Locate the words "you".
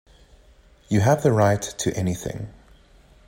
0.89-1.01